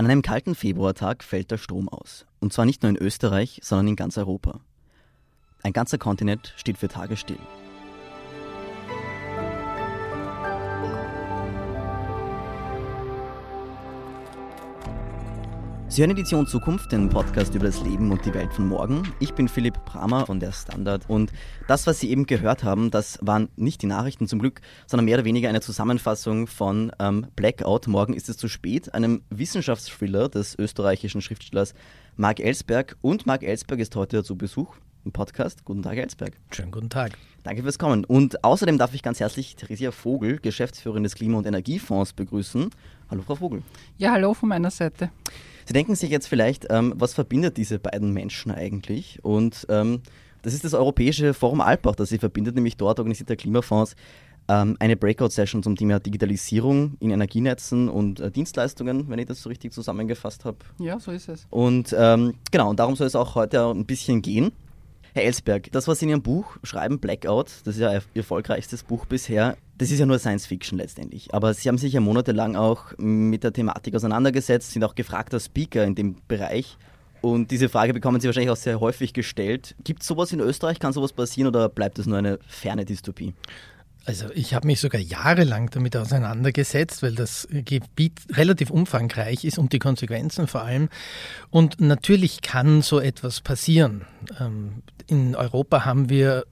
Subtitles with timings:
[0.00, 2.24] An einem kalten Februartag fällt der Strom aus.
[2.38, 4.60] Und zwar nicht nur in Österreich, sondern in ganz Europa.
[5.62, 7.36] Ein ganzer Kontinent steht für Tage still.
[16.00, 19.02] Sie hören Edition Zukunft, den Podcast über das Leben und die Welt von morgen.
[19.20, 21.30] Ich bin Philipp Bramer von der Standard und
[21.68, 25.18] das, was Sie eben gehört haben, das waren nicht die Nachrichten zum Glück, sondern mehr
[25.18, 30.58] oder weniger eine Zusammenfassung von ähm, Blackout, morgen ist es zu spät, einem Wissenschaftsthriller des
[30.58, 31.74] österreichischen Schriftstellers
[32.16, 32.96] Marc Ellsberg.
[33.02, 35.66] Und Marc Ellsberg ist heute zu Besuch im Podcast.
[35.66, 36.32] Guten Tag, Ellsberg.
[36.50, 37.12] Schönen guten Tag.
[37.42, 38.06] Danke fürs Kommen.
[38.06, 42.70] Und außerdem darf ich ganz herzlich Theresia Vogel, Geschäftsführerin des Klima- und Energiefonds, begrüßen.
[43.10, 43.62] Hallo, Frau Vogel.
[43.98, 45.10] Ja, hallo von meiner Seite.
[45.70, 49.20] Sie denken sich jetzt vielleicht, ähm, was verbindet diese beiden Menschen eigentlich?
[49.22, 50.02] Und ähm,
[50.42, 53.94] das ist das Europäische Forum Alpbach, das sie verbindet, nämlich dort organisiert der Klimafonds
[54.48, 59.48] ähm, eine Breakout-Session zum Thema Digitalisierung in Energienetzen und äh, Dienstleistungen, wenn ich das so
[59.48, 60.58] richtig zusammengefasst habe.
[60.80, 61.46] Ja, so ist es.
[61.50, 64.50] Und ähm, genau, und darum soll es auch heute ein bisschen gehen.
[65.14, 68.82] Herr Ellsberg, das, was Sie in Ihrem Buch schreiben, Blackout, das ist ja Ihr erfolgreichstes
[68.82, 71.32] Buch bisher, das ist ja nur Science Fiction letztendlich.
[71.32, 75.84] Aber Sie haben sich ja monatelang auch mit der Thematik auseinandergesetzt, sind auch gefragter Speaker
[75.84, 76.76] in dem Bereich.
[77.22, 79.74] Und diese Frage bekommen Sie wahrscheinlich auch sehr häufig gestellt.
[79.82, 80.80] Gibt es sowas in Österreich?
[80.80, 83.32] Kann sowas passieren oder bleibt es nur eine ferne Dystopie?
[84.04, 89.72] Also ich habe mich sogar jahrelang damit auseinandergesetzt, weil das Gebiet relativ umfangreich ist und
[89.72, 90.90] die Konsequenzen vor allem.
[91.48, 94.04] Und natürlich kann so etwas passieren.
[94.38, 96.44] Ähm, in Europa haben wir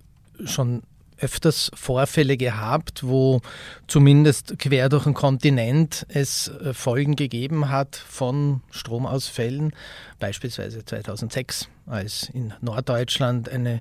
[0.46, 0.82] schon
[1.20, 3.40] öfters Vorfälle gehabt, wo
[3.86, 9.72] zumindest quer durch den Kontinent es äh, Folgen gegeben hat von Stromausfällen,
[10.18, 13.80] beispielsweise 2006, als in Norddeutschland eine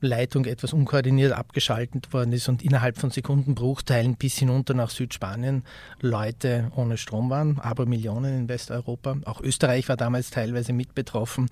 [0.00, 5.64] Leitung etwas unkoordiniert abgeschaltet worden ist und innerhalb von Sekundenbruchteilen bis hinunter nach Südspanien
[6.00, 9.16] Leute ohne Strom waren, aber Millionen in Westeuropa.
[9.24, 11.48] Auch Österreich war damals teilweise mit betroffen.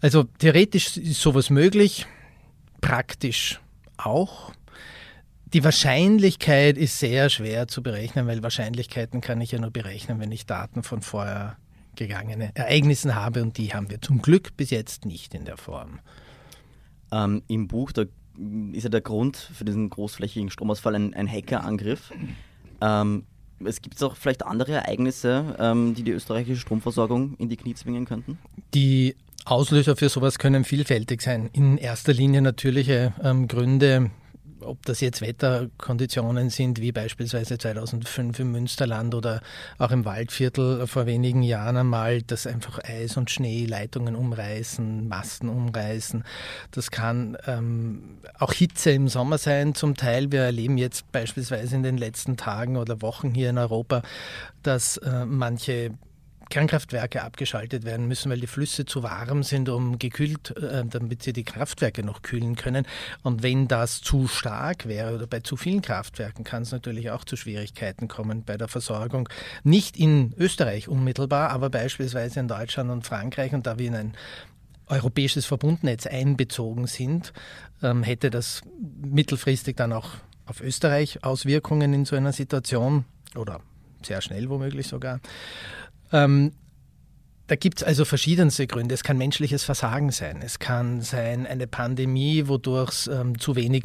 [0.00, 2.06] Also theoretisch ist sowas möglich,
[2.80, 3.60] praktisch
[3.96, 4.52] auch.
[5.52, 10.32] Die Wahrscheinlichkeit ist sehr schwer zu berechnen, weil Wahrscheinlichkeiten kann ich ja nur berechnen, wenn
[10.32, 11.56] ich Daten von vorher
[11.94, 16.00] gegangenen Ereignissen habe und die haben wir zum Glück bis jetzt nicht in der Form.
[17.12, 17.92] Ähm, Im Buch
[18.72, 22.12] ist ja der Grund für diesen großflächigen Stromausfall ein, ein Hackerangriff.
[22.80, 23.24] Ähm,
[23.64, 28.04] es gibt auch vielleicht andere Ereignisse, ähm, die die österreichische Stromversorgung in die Knie zwingen
[28.04, 28.38] könnten?
[28.74, 31.48] Die Auslöser für sowas können vielfältig sein.
[31.52, 34.10] In erster Linie natürliche ähm, Gründe,
[34.66, 39.40] ob das jetzt Wetterkonditionen sind, wie beispielsweise 2005 im Münsterland oder
[39.78, 45.48] auch im Waldviertel vor wenigen Jahren einmal, dass einfach Eis und Schnee Leitungen umreißen, Masten
[45.48, 46.24] umreißen.
[46.70, 50.32] Das kann ähm, auch Hitze im Sommer sein zum Teil.
[50.32, 54.02] Wir erleben jetzt beispielsweise in den letzten Tagen oder Wochen hier in Europa,
[54.62, 55.92] dass äh, manche
[56.48, 61.32] Kernkraftwerke abgeschaltet werden müssen, weil die Flüsse zu warm sind, um gekühlt, äh, damit sie
[61.32, 62.86] die Kraftwerke noch kühlen können.
[63.22, 67.24] Und wenn das zu stark wäre oder bei zu vielen Kraftwerken, kann es natürlich auch
[67.24, 69.28] zu Schwierigkeiten kommen bei der Versorgung.
[69.64, 73.52] Nicht in Österreich unmittelbar, aber beispielsweise in Deutschland und Frankreich.
[73.52, 74.14] Und da wir in ein
[74.86, 77.32] europäisches Verbundnetz einbezogen sind,
[77.82, 78.62] ähm, hätte das
[79.02, 80.10] mittelfristig dann auch
[80.46, 83.60] auf Österreich Auswirkungen in so einer Situation oder
[84.02, 85.20] sehr schnell womöglich sogar.
[86.12, 86.52] Ähm,
[87.46, 88.94] da gibt es also verschiedenste Gründe.
[88.94, 90.40] Es kann menschliches Versagen sein.
[90.42, 93.84] Es kann sein eine Pandemie, wodurch es ähm, zu wenig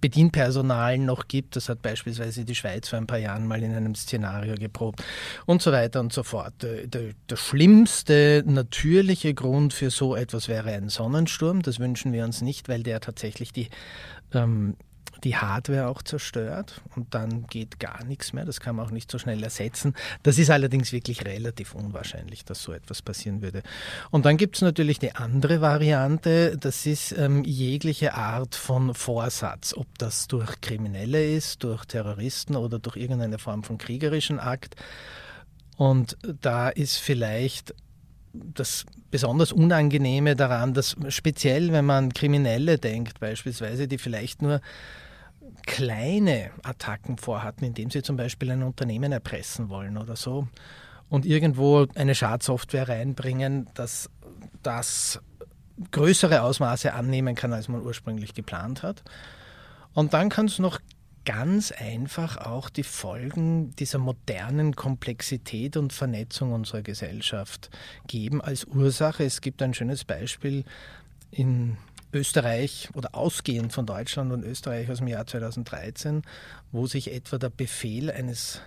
[0.00, 1.56] Bedienpersonal noch gibt.
[1.56, 5.02] Das hat beispielsweise die Schweiz vor ein paar Jahren mal in einem Szenario geprobt
[5.46, 6.54] und so weiter und so fort.
[6.62, 11.62] Der, der, der schlimmste natürliche Grund für so etwas wäre ein Sonnensturm.
[11.62, 13.68] Das wünschen wir uns nicht, weil der tatsächlich die
[14.32, 14.76] ähm,
[15.24, 18.44] die Hardware auch zerstört und dann geht gar nichts mehr.
[18.44, 19.94] Das kann man auch nicht so schnell ersetzen.
[20.22, 23.62] Das ist allerdings wirklich relativ unwahrscheinlich, dass so etwas passieren würde.
[24.10, 29.74] Und dann gibt es natürlich die andere Variante, das ist ähm, jegliche Art von Vorsatz,
[29.74, 34.76] ob das durch Kriminelle ist, durch Terroristen oder durch irgendeine Form von kriegerischen Akt.
[35.76, 37.74] Und da ist vielleicht
[38.32, 44.60] das besonders Unangenehme daran, dass speziell, wenn man Kriminelle denkt, beispielsweise, die vielleicht nur
[45.66, 50.48] kleine Attacken vorhatten, indem sie zum Beispiel ein Unternehmen erpressen wollen oder so
[51.08, 54.10] und irgendwo eine Schadsoftware reinbringen, dass
[54.62, 55.20] das
[55.90, 59.02] größere Ausmaße annehmen kann, als man ursprünglich geplant hat.
[59.94, 60.80] Und dann kann es noch
[61.24, 67.70] ganz einfach auch die Folgen dieser modernen Komplexität und Vernetzung unserer Gesellschaft
[68.06, 69.24] geben als Ursache.
[69.24, 70.64] Es gibt ein schönes Beispiel
[71.30, 71.76] in
[72.12, 76.22] Österreich oder ausgehend von Deutschland und Österreich aus dem Jahr 2013,
[76.72, 78.60] wo sich etwa der Befehl eines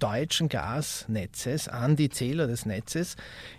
[0.00, 3.16] deutschen Gasnetzes an die Zähler des Netzes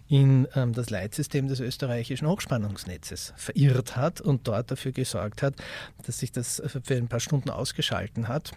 [0.08, 5.54] in ähm, das Leitsystem des österreichischen Hochspannungsnetzes verirrt hat und dort dafür gesorgt hat,
[6.06, 8.52] dass sich das für ein paar Stunden ausgeschalten hat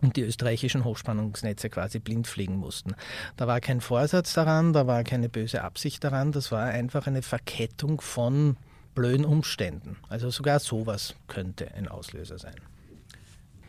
[0.00, 2.94] und die österreichischen Hochspannungsnetze quasi blind fliegen mussten.
[3.36, 7.22] Da war kein Vorsatz daran, da war keine böse Absicht daran, das war einfach eine
[7.22, 8.56] Verkettung von
[8.94, 9.96] blöden Umständen.
[10.08, 12.54] Also sogar sowas könnte ein Auslöser sein.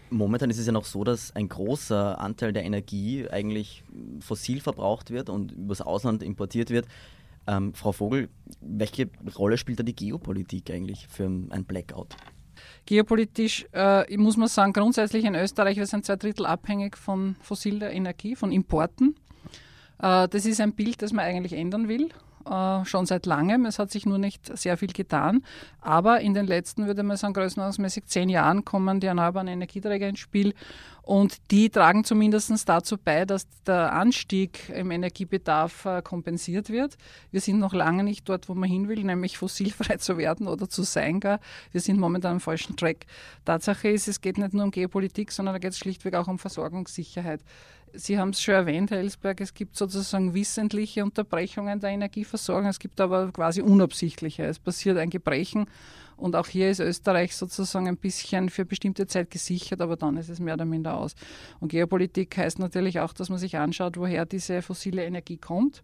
[0.10, 3.84] Momentan ist es ja noch so, dass ein großer Anteil der Energie eigentlich
[4.20, 6.88] fossil verbraucht wird und übers Ausland importiert wird.
[7.48, 8.30] Ähm, Frau Vogel,
[8.62, 12.16] welche Rolle spielt da die Geopolitik eigentlich für ein Blackout?
[12.86, 17.92] Geopolitisch äh, muss man sagen, grundsätzlich in Österreich, wir sind zwei Drittel abhängig von fossiler
[17.92, 19.16] Energie, von Importen.
[20.00, 22.10] Äh, das ist ein Bild, das man eigentlich ändern will
[22.50, 23.66] äh, schon seit langem.
[23.66, 25.44] Es hat sich nur nicht sehr viel getan.
[25.82, 30.20] Aber in den letzten, würde man sagen, größenordnungsmäßig zehn Jahren kommen die erneuerbaren Energieträger ins
[30.20, 30.54] Spiel.
[31.04, 36.98] Und die tragen zumindest dazu bei, dass der Anstieg im Energiebedarf äh, kompensiert wird.
[37.30, 40.70] Wir sind noch lange nicht dort, wo man hin will, nämlich fossilfrei zu werden oder
[40.70, 41.42] zu sein gar.
[41.74, 43.06] Wir sind momentan am falschen Track.
[43.44, 46.40] Tatsache ist, es geht nicht nur um Geopolitik, sondern da geht es schlichtweg auch um
[46.40, 47.42] Versorgungssicherheit.
[47.96, 52.80] Sie haben es schon erwähnt, Herr Ellsberg, es gibt sozusagen wissentliche Unterbrechungen der Energieversorgung, es
[52.80, 54.46] gibt aber quasi unabsichtliche.
[54.46, 55.68] Es passiert ein Gebrechen
[56.18, 60.30] und auch hier ist Österreich sozusagen ein bisschen für bestimmte Zeit gesichert, aber dann ist
[60.30, 61.16] es mehr oder minder aus.
[61.60, 65.84] Und Geopolitik heißt natürlich auch, dass man sich anschaut, woher diese fossile Energie kommt.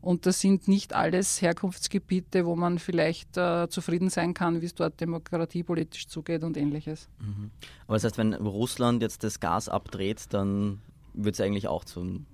[0.00, 4.74] Und das sind nicht alles Herkunftsgebiete, wo man vielleicht äh, zufrieden sein kann, wie es
[4.74, 7.08] dort demokratiepolitisch zugeht und ähnliches.
[7.18, 7.50] Mhm.
[7.86, 10.80] Aber das heißt, wenn Russland jetzt das Gas abdreht, dann
[11.14, 12.26] wird es eigentlich auch zum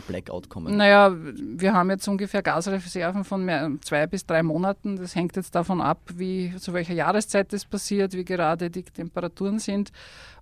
[0.00, 0.76] Blackout kommen?
[0.76, 4.96] Naja, wir haben jetzt ungefähr Gasreserven von mehr, zwei bis drei Monaten.
[4.96, 9.58] Das hängt jetzt davon ab, wie zu welcher Jahreszeit das passiert, wie gerade die Temperaturen
[9.58, 9.92] sind.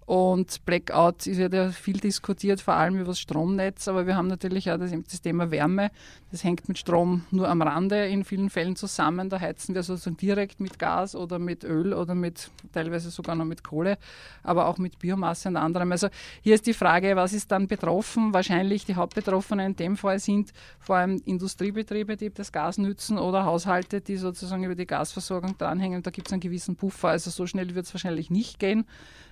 [0.09, 4.71] Und Blackout ist ja viel diskutiert, vor allem über das Stromnetz, aber wir haben natürlich
[4.71, 5.91] auch das, das, Thema Wärme.
[6.31, 9.29] Das hängt mit Strom nur am Rande in vielen Fällen zusammen.
[9.29, 13.45] Da heizen wir sozusagen direkt mit Gas oder mit Öl oder mit teilweise sogar noch
[13.45, 13.99] mit Kohle,
[14.43, 15.93] aber auch mit Biomasse und anderem.
[15.93, 16.09] Also
[16.41, 18.33] hier ist die Frage, was ist dann betroffen?
[18.33, 23.45] Wahrscheinlich die Hauptbetroffenen in dem Fall sind vor allem Industriebetriebe, die das Gas nützen oder
[23.45, 26.03] Haushalte, die sozusagen über die Gasversorgung dranhängen.
[26.03, 27.09] Da gibt es einen gewissen Puffer.
[27.09, 28.87] Also so schnell wird es wahrscheinlich nicht gehen.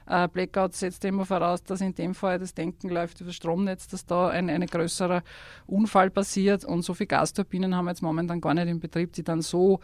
[0.09, 3.89] Äh, Blackout setzt immer voraus, dass in dem Fall das Denken läuft über das Stromnetz,
[3.89, 5.23] dass da ein, ein größerer
[5.67, 6.65] Unfall passiert.
[6.65, 9.81] Und so viele Gasturbinen haben wir jetzt momentan gar nicht in Betrieb, die dann so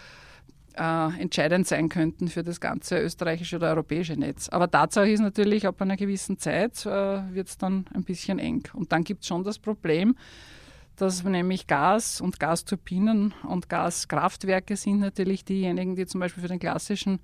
[0.77, 4.49] äh, entscheidend sein könnten für das ganze österreichische oder europäische Netz.
[4.49, 8.69] Aber Tatsache ist natürlich, ab einer gewissen Zeit äh, wird es dann ein bisschen eng.
[8.73, 10.17] Und dann gibt es schon das Problem,
[10.97, 16.61] dass nämlich Gas und Gasturbinen und Gaskraftwerke sind natürlich diejenigen, die zum Beispiel für den
[16.61, 17.21] klassischen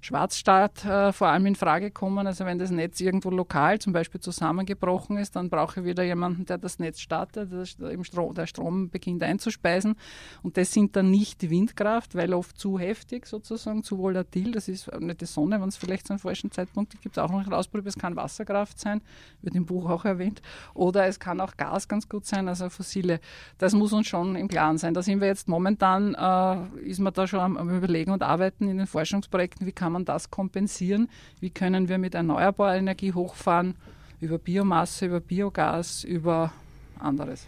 [0.00, 2.26] Schwarzstaat äh, vor allem in Frage kommen.
[2.26, 6.46] Also wenn das Netz irgendwo lokal zum Beispiel zusammengebrochen ist, dann brauche ich wieder jemanden,
[6.46, 7.64] der das Netz startet, der
[8.04, 9.96] Strom, der Strom beginnt einzuspeisen.
[10.42, 14.52] Und das sind dann nicht die Windkraft, weil oft zu heftig sozusagen, zu volatil.
[14.52, 17.38] Das ist nicht die Sonne, wenn es vielleicht zu einem falschen Zeitpunkt gibt, auch noch
[17.38, 17.88] nicht ausprobiert.
[17.88, 19.00] Es kann Wasserkraft sein,
[19.42, 20.42] wird im Buch auch erwähnt.
[20.74, 23.20] Oder es kann auch Gas ganz gut sein, also fossile.
[23.58, 24.94] Das muss uns schon im Klaren sein.
[24.94, 28.68] Da sind wir jetzt momentan, äh, ist man da schon am, am Überlegen und Arbeiten
[28.68, 31.08] in den Forschungsprojekten, wie kann kann man das kompensieren?
[31.40, 33.74] Wie können wir mit erneuerbarer Energie hochfahren?
[34.20, 36.52] Über Biomasse, über Biogas, über
[36.98, 37.46] anderes.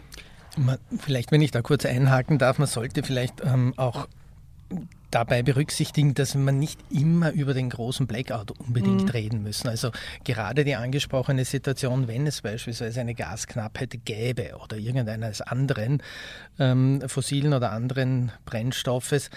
[0.97, 4.07] Vielleicht, wenn ich da kurz einhaken darf, man sollte vielleicht ähm, auch
[5.11, 9.09] dabei berücksichtigen, dass man nicht immer über den großen Blackout unbedingt mhm.
[9.09, 9.67] reden müssen.
[9.67, 9.91] Also
[10.23, 16.01] gerade die angesprochene Situation, wenn es beispielsweise eine Gasknappheit gäbe oder irgendeines anderen
[16.57, 19.29] ähm, fossilen oder anderen Brennstoffes,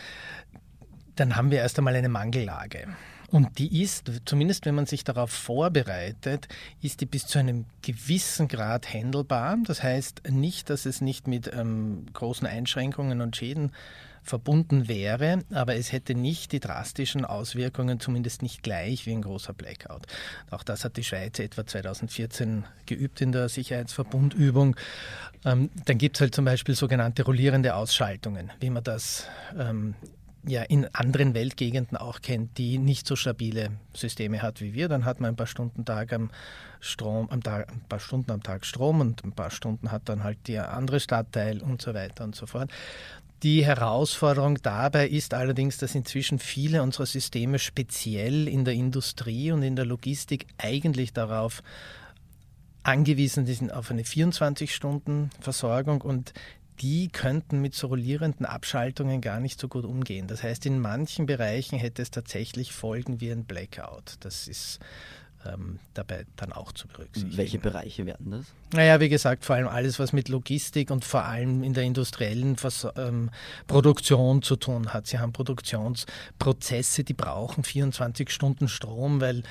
[1.16, 2.88] dann haben wir erst einmal eine Mangellage.
[3.30, 6.46] Und die ist, zumindest wenn man sich darauf vorbereitet,
[6.80, 9.56] ist die bis zu einem gewissen Grad handelbar.
[9.66, 13.72] Das heißt nicht, dass es nicht mit ähm, großen Einschränkungen und Schäden
[14.22, 19.52] verbunden wäre, aber es hätte nicht die drastischen Auswirkungen, zumindest nicht gleich wie ein großer
[19.52, 20.06] Blackout.
[20.50, 24.76] Auch das hat die Schweiz etwa 2014 geübt in der Sicherheitsverbundübung.
[25.44, 29.28] Ähm, dann gibt es halt zum Beispiel sogenannte rollierende Ausschaltungen, wie man das
[29.58, 29.94] ähm,
[30.46, 35.04] ja in anderen Weltgegenden auch kennt, die nicht so stabile Systeme hat wie wir, dann
[35.04, 36.30] hat man ein paar Stunden Tag am
[36.80, 40.22] Strom, am Tag, ein paar Stunden am Tag Strom und ein paar Stunden hat dann
[40.22, 42.70] halt der andere Stadtteil und so weiter und so fort.
[43.42, 49.62] Die Herausforderung dabei ist allerdings, dass inzwischen viele unserer Systeme speziell in der Industrie und
[49.62, 51.62] in der Logistik eigentlich darauf
[52.84, 56.32] angewiesen sind auf eine 24-Stunden-Versorgung und
[56.80, 60.26] die könnten mit so rollierenden Abschaltungen gar nicht so gut umgehen.
[60.26, 64.16] Das heißt, in manchen Bereichen hätte es tatsächlich Folgen wie ein Blackout.
[64.20, 64.80] Das ist
[65.46, 67.36] ähm, dabei dann auch zu berücksichtigen.
[67.36, 68.46] Welche Bereiche werden das?
[68.72, 72.56] Naja, wie gesagt, vor allem alles, was mit Logistik und vor allem in der industriellen
[72.56, 73.30] Vers ähm,
[73.66, 75.06] Produktion zu tun hat.
[75.06, 79.42] Sie haben Produktionsprozesse, die brauchen 24 Stunden Strom, weil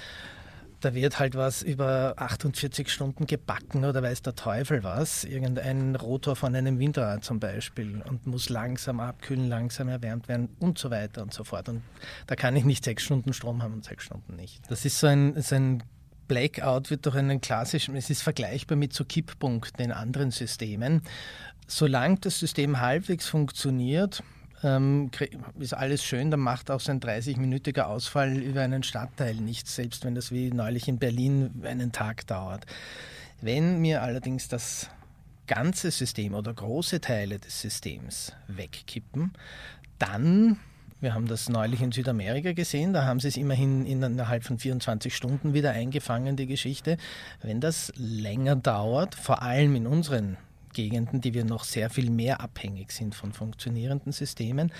[0.84, 5.24] da wird halt was über 48 Stunden gebacken oder weiß der Teufel was.
[5.24, 10.78] Irgendein Rotor von einem Windrad zum Beispiel und muss langsam abkühlen, langsam erwärmt werden und
[10.78, 11.70] so weiter und so fort.
[11.70, 11.82] Und
[12.28, 14.62] da kann ich nicht sechs Stunden Strom haben und sechs Stunden nicht.
[14.70, 15.84] Das ist so ein, so ein
[16.28, 21.02] Blackout wird durch einen klassischen, es ist vergleichbar mit so Kipppunkten in anderen Systemen.
[21.68, 24.22] Solange das System halbwegs funktioniert,
[24.63, 25.12] ähm,
[25.60, 30.05] ist alles schön, dann macht auch so ein 30-minütiger Ausfall über einen Stadtteil nichts, selbst
[30.05, 32.65] wenn das wie neulich in Berlin einen Tag dauert.
[33.41, 34.89] Wenn mir allerdings das
[35.48, 39.34] ganze System oder große Teile des Systems wegkippen,
[40.00, 40.58] dann
[41.03, 45.13] wir haben das neulich in Südamerika gesehen, da haben sie es immerhin innerhalb von 24
[45.13, 46.96] Stunden wieder eingefangen, die Geschichte.
[47.41, 50.38] Wenn das länger dauert, vor allem in unseren
[50.74, 54.72] Gegenden, die wir noch sehr viel mehr abhängig sind von funktionierenden Systemen,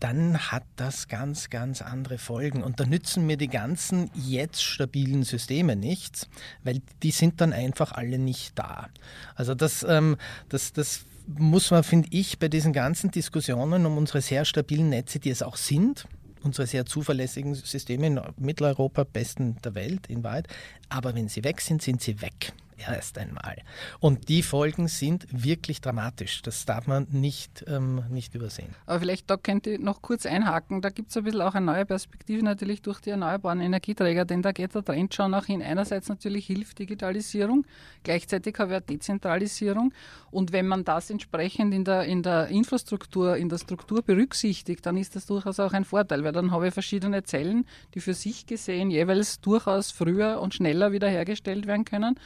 [0.00, 2.62] dann hat das ganz, ganz andere Folgen.
[2.62, 6.28] Und da nützen mir die ganzen jetzt stabilen Systeme nichts,
[6.62, 8.88] weil die sind dann einfach alle nicht da.
[9.34, 10.16] Also das, ähm,
[10.48, 15.18] das, das muss man, finde ich, bei diesen ganzen Diskussionen um unsere sehr stabilen Netze,
[15.18, 16.06] die es auch sind,
[16.42, 20.48] unsere sehr zuverlässigen Systeme in Mitteleuropa, besten der Welt in Wahrheit,
[20.88, 23.56] aber wenn sie weg sind, sind sie weg erst einmal.
[24.00, 26.42] Und die Folgen sind wirklich dramatisch.
[26.42, 28.74] Das darf man nicht, ähm, nicht übersehen.
[28.86, 30.80] Aber vielleicht da könnt ihr noch kurz einhaken.
[30.80, 34.42] Da gibt es ein bisschen auch eine neue Perspektive natürlich durch die erneuerbaren Energieträger, denn
[34.42, 35.62] da geht der Trend schon auch hin.
[35.62, 37.66] Einerseits natürlich hilft Digitalisierung,
[38.02, 39.92] gleichzeitig haben wir Dezentralisierung.
[40.30, 44.96] Und wenn man das entsprechend in der, in der Infrastruktur, in der Struktur berücksichtigt, dann
[44.96, 48.46] ist das durchaus auch ein Vorteil, weil dann habe ich verschiedene Zellen, die für sich
[48.46, 52.18] gesehen jeweils durchaus früher und schneller wiederhergestellt werden können.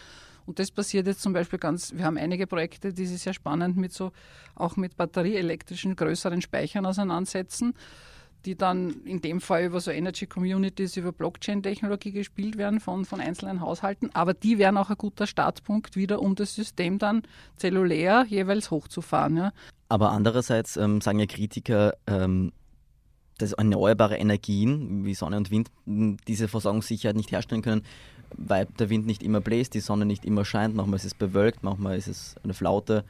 [0.47, 3.77] Und das passiert jetzt zum Beispiel ganz, wir haben einige Projekte, die sich sehr spannend
[3.77, 4.13] mit so,
[4.55, 7.75] auch mit batterieelektrischen größeren Speichern auseinandersetzen,
[8.45, 13.21] die dann in dem Fall über so Energy Communities, über Blockchain-Technologie gespielt werden von, von
[13.21, 14.11] einzelnen Haushalten.
[14.15, 17.23] Aber die wären auch ein guter Startpunkt wieder, um das System dann
[17.57, 19.37] zellulär jeweils hochzufahren.
[19.37, 19.53] Ja.
[19.89, 22.53] Aber andererseits ähm, sagen ja Kritiker, ähm,
[23.39, 27.83] dass erneuerbare Energien wie Sonne und Wind diese Versorgungssicherheit nicht herstellen können,
[28.37, 31.63] weil der Wind nicht immer bläst, die Sonne nicht immer scheint, manchmal ist es bewölkt,
[31.63, 33.05] manchmal ist es eine Flaute.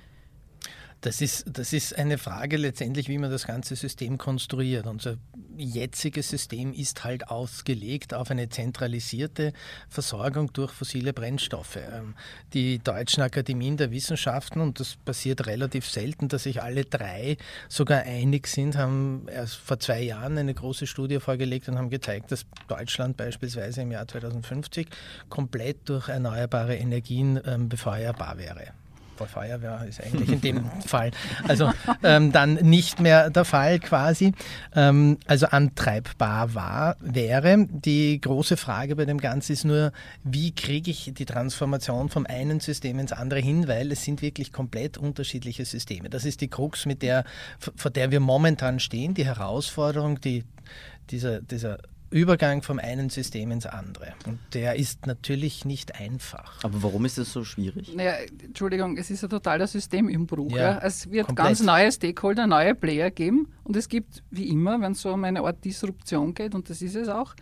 [1.02, 4.86] Das ist, das ist eine Frage letztendlich, wie man das ganze System konstruiert.
[4.86, 5.16] Unser
[5.56, 9.52] jetziges System ist halt ausgelegt auf eine zentralisierte
[9.88, 11.76] Versorgung durch fossile Brennstoffe.
[11.76, 12.14] Ähm,
[12.52, 17.36] die deutschen Akademien der Wissenschaften, und das passiert relativ selten, dass sich alle drei
[17.68, 22.30] sogar einig sind, haben erst vor zwei Jahren eine große Studie vorgelegt und haben gezeigt,
[22.30, 24.86] dass Deutschland beispielsweise im Jahr 2050
[25.28, 28.72] komplett durch erneuerbare Energien ähm, befeuerbar wäre
[29.16, 31.10] bei Feuerwehr ist eigentlich in dem Fall
[31.48, 31.70] also
[32.02, 34.32] ähm, dann nicht mehr der Fall quasi.
[34.74, 37.66] Ähm, also antreibbar war, wäre.
[37.68, 39.92] Die große Frage bei dem Ganzen ist nur,
[40.24, 44.52] wie kriege ich die Transformation vom einen System ins andere hin, weil es sind wirklich
[44.52, 46.08] komplett unterschiedliche Systeme.
[46.08, 47.24] Das ist die Krux, mit der,
[47.58, 50.44] vor der wir momentan stehen, die Herausforderung, die
[51.10, 51.78] dieser, dieser
[52.12, 54.14] Übergang vom einen System ins andere.
[54.26, 56.62] Und der ist natürlich nicht einfach.
[56.62, 57.94] Aber warum ist das so schwierig?
[57.94, 60.52] Naja, Entschuldigung, es ist ein totaler Systemumbruch.
[60.52, 60.78] Ja, ja.
[60.82, 61.46] Es wird komplett.
[61.46, 63.48] ganz neue Stakeholder, neue Player geben.
[63.64, 66.82] Und es gibt, wie immer, wenn es so um eine Art Disruption geht, und das
[66.82, 67.34] ist es auch,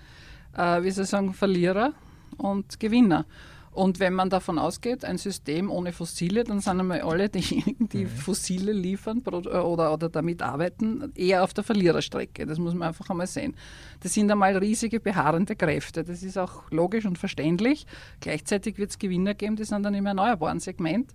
[0.57, 1.93] äh, wie Sie sagen, Verlierer
[2.37, 3.27] und Gewinner.
[3.73, 8.05] Und wenn man davon ausgeht, ein System ohne Fossile, dann sind einmal alle diejenigen, die
[8.05, 8.09] mhm.
[8.09, 12.47] Fossile liefern oder, oder damit arbeiten, eher auf der Verliererstrecke.
[12.47, 13.55] Das muss man einfach einmal sehen.
[14.01, 16.03] Das sind einmal riesige beharrende Kräfte.
[16.03, 17.87] Das ist auch logisch und verständlich.
[18.21, 21.13] Gleichzeitig wird es Gewinner geben, die sind dann im erneuerbaren Segment.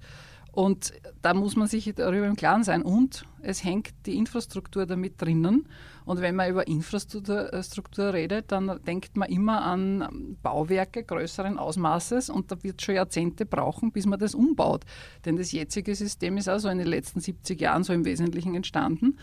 [0.56, 2.82] Und da muss man sich darüber im Klaren sein.
[2.82, 5.68] Und es hängt die Infrastruktur damit drinnen.
[6.06, 12.54] Und wenn man über Infrastruktur redet, dann denkt man immer an Bauwerke größeren Ausmaßes und
[12.54, 14.86] da wird schon Jahrzehnte brauchen, bis man das umbaut.
[15.26, 19.18] Denn das jetzige System ist also in den letzten 70 Jahren so im Wesentlichen entstanden.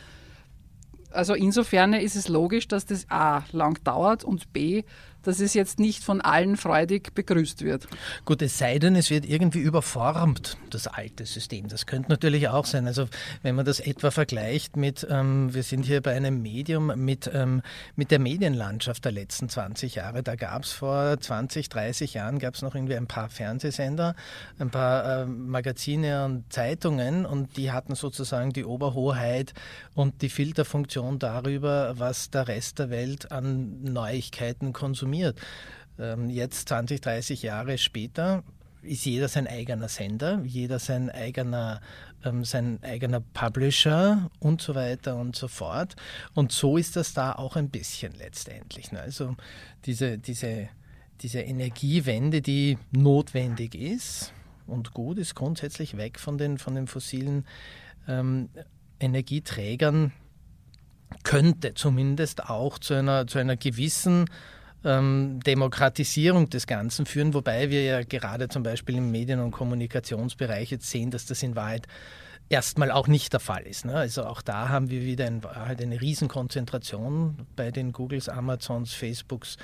[1.12, 4.82] Also insofern ist es logisch, dass das A lang dauert und B
[5.22, 7.86] dass es jetzt nicht von allen freudig begrüßt wird.
[8.24, 11.68] Gut, es sei denn, es wird irgendwie überformt, das alte System.
[11.68, 12.86] Das könnte natürlich auch sein.
[12.86, 13.06] Also
[13.42, 17.62] wenn man das etwa vergleicht mit, ähm, wir sind hier bei einem Medium, mit, ähm,
[17.96, 20.22] mit der Medienlandschaft der letzten 20 Jahre.
[20.22, 24.14] Da gab es vor 20, 30 Jahren gab es noch irgendwie ein paar Fernsehsender,
[24.58, 29.54] ein paar äh, Magazine und Zeitungen und die hatten sozusagen die Oberhoheit
[29.94, 35.38] und die Filterfunktion darüber, was der Rest der Welt an Neuigkeiten konsumiert konsumiert.
[35.98, 38.42] Ähm, jetzt 20, 30 Jahre später
[38.82, 41.80] ist jeder sein eigener Sender, jeder sein eigener,
[42.24, 45.94] ähm, sein eigener Publisher und so weiter und so fort.
[46.34, 48.90] Und so ist das da auch ein bisschen letztendlich.
[48.90, 49.00] Ne?
[49.00, 49.36] Also
[49.84, 50.68] diese, diese,
[51.20, 54.32] diese Energiewende, die notwendig ist
[54.66, 57.46] und gut ist, grundsätzlich weg von den, von den fossilen
[58.08, 58.48] ähm,
[58.98, 60.12] Energieträgern,
[61.22, 64.24] könnte zumindest auch zu einer, zu einer gewissen
[64.84, 70.70] ähm, Demokratisierung des Ganzen führen, wobei wir ja gerade zum Beispiel im Medien- und Kommunikationsbereich
[70.70, 71.86] jetzt sehen, dass das in Wahrheit
[72.48, 73.84] erstmal auch nicht der Fall ist.
[73.84, 73.94] Ne?
[73.94, 79.56] Also auch da haben wir wieder in Wahrheit eine Riesenkonzentration bei den Googles, Amazons, Facebooks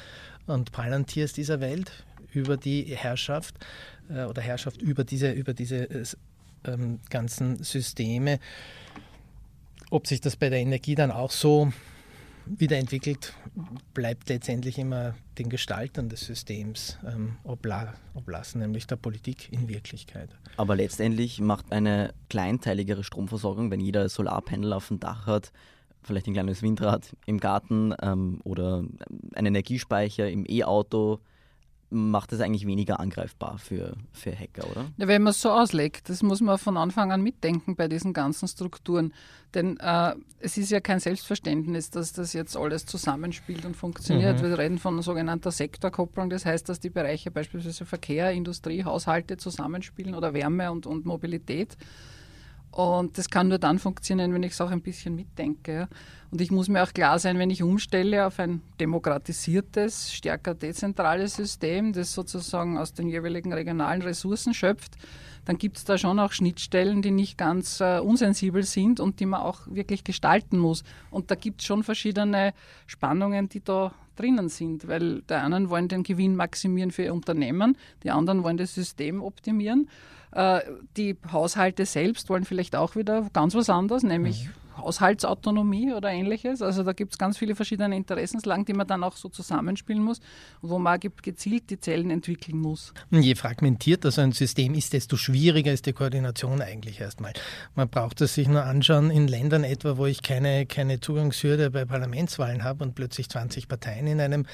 [0.46, 1.92] und Palantirs dieser Welt
[2.32, 3.54] über die Herrschaft
[4.08, 6.04] äh, oder Herrschaft über diese, über diese äh,
[6.64, 8.38] ähm, ganzen Systeme.
[9.90, 11.72] Ob sich das bei der Energie dann auch so
[12.56, 13.34] wiederentwickelt,
[13.94, 20.30] bleibt letztendlich immer den Gestaltern des Systems ähm, obla oblassen, nämlich der Politik in Wirklichkeit.
[20.56, 25.52] Aber letztendlich macht eine kleinteiligere Stromversorgung, wenn jeder Solarpanel auf dem Dach hat,
[26.02, 28.84] vielleicht ein kleines Windrad im Garten ähm, oder
[29.34, 31.20] ein Energiespeicher im E-Auto,
[31.90, 34.90] macht es eigentlich weniger angreifbar für, für Hacker, oder?
[34.98, 38.12] Ja, wenn man es so auslegt, das muss man von Anfang an mitdenken bei diesen
[38.12, 39.14] ganzen Strukturen.
[39.54, 44.42] Denn äh, es ist ja kein Selbstverständnis, dass das jetzt alles zusammenspielt und funktioniert.
[44.42, 44.46] Mhm.
[44.50, 50.14] Wir reden von sogenannter Sektorkopplung, das heißt, dass die Bereiche beispielsweise Verkehr, Industrie, Haushalte zusammenspielen
[50.14, 51.76] oder Wärme und, und Mobilität.
[52.78, 55.88] Und das kann nur dann funktionieren, wenn ich es auch ein bisschen mitdenke.
[56.30, 61.34] Und ich muss mir auch klar sein, wenn ich umstelle auf ein demokratisiertes, stärker dezentrales
[61.34, 64.92] System, das sozusagen aus den jeweiligen regionalen Ressourcen schöpft,
[65.44, 69.26] dann gibt es da schon auch Schnittstellen, die nicht ganz äh, unsensibel sind und die
[69.26, 70.84] man auch wirklich gestalten muss.
[71.10, 72.54] Und da gibt es schon verschiedene
[72.86, 77.76] Spannungen, die da drinnen sind, weil die einen wollen den Gewinn maximieren für ihr Unternehmen,
[78.04, 79.88] die anderen wollen das System optimieren.
[80.32, 80.60] Äh,
[80.96, 84.67] die Haushalte selbst wollen vielleicht auch wieder ganz was anderes, nämlich mhm.
[84.78, 86.62] Haushaltsautonomie oder ähnliches.
[86.62, 90.20] Also da gibt es ganz viele verschiedene Interessenslagen, die man dann auch so zusammenspielen muss,
[90.62, 92.92] wo man gezielt die Zellen entwickeln muss.
[93.10, 97.32] Je fragmentierter so ein System ist, desto schwieriger ist die Koordination eigentlich erstmal.
[97.74, 101.84] Man braucht es sich nur anschauen in Ländern etwa, wo ich keine, keine Zugangshürde bei
[101.84, 104.46] Parlamentswahlen habe und plötzlich 20 Parteien in einem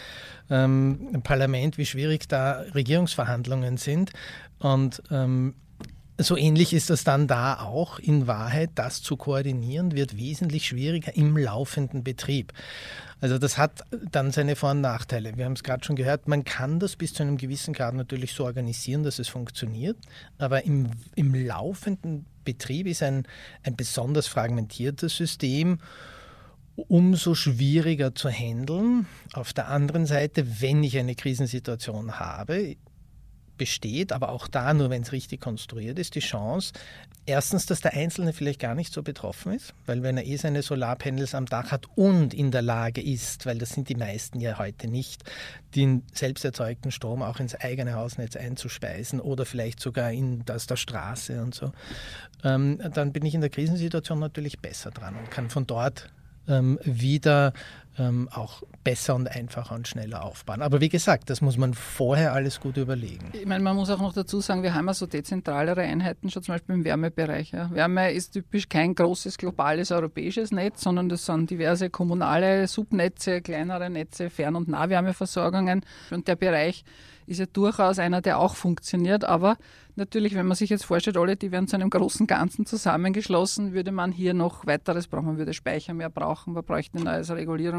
[0.50, 4.10] ähm, Parlament, wie schwierig da Regierungsverhandlungen sind.
[4.58, 5.54] Und ähm,
[6.18, 7.98] so ähnlich ist das dann da auch.
[7.98, 12.52] In Wahrheit, das zu koordinieren, wird wesentlich schwieriger im laufenden Betrieb.
[13.20, 15.36] Also das hat dann seine Vor- und Nachteile.
[15.36, 18.34] Wir haben es gerade schon gehört, man kann das bis zu einem gewissen Grad natürlich
[18.34, 19.96] so organisieren, dass es funktioniert,
[20.38, 23.26] aber im, im laufenden Betrieb ist ein,
[23.62, 25.78] ein besonders fragmentiertes System
[26.76, 29.06] umso schwieriger zu handeln.
[29.32, 32.76] Auf der anderen Seite, wenn ich eine Krisensituation habe,
[33.56, 36.72] besteht, aber auch da nur, wenn es richtig konstruiert ist, die Chance,
[37.26, 40.62] erstens, dass der Einzelne vielleicht gar nicht so betroffen ist, weil wenn er eh seine
[40.62, 44.58] Solarpanels am Dach hat und in der Lage ist, weil das sind die meisten ja
[44.58, 45.24] heute nicht,
[45.74, 50.76] den selbst erzeugten Strom auch ins eigene Hausnetz einzuspeisen oder vielleicht sogar in das der
[50.76, 51.72] Straße und so,
[52.42, 56.10] ähm, dann bin ich in der Krisensituation natürlich besser dran und kann von dort
[56.48, 57.52] ähm, wieder
[57.98, 60.62] ähm, auch besser und einfacher und schneller aufbauen.
[60.62, 63.30] Aber wie gesagt, das muss man vorher alles gut überlegen.
[63.32, 66.42] Ich meine, man muss auch noch dazu sagen, wir haben ja so dezentralere Einheiten, schon
[66.42, 67.52] zum Beispiel im Wärmebereich.
[67.52, 67.70] Ja.
[67.70, 73.90] Wärme ist typisch kein großes globales europäisches Netz, sondern das sind diverse kommunale Subnetze, kleinere
[73.90, 75.84] Netze, Fern- und Nahwärmeversorgungen.
[76.10, 76.84] Und der Bereich
[77.26, 79.24] ist ja durchaus einer, der auch funktioniert.
[79.24, 79.56] Aber
[79.96, 83.92] natürlich, wenn man sich jetzt vorstellt, alle, die werden zu einem großen Ganzen zusammengeschlossen, würde
[83.92, 85.26] man hier noch weiteres brauchen.
[85.26, 87.30] Man würde Speicher mehr brauchen, man bräuchte ein neues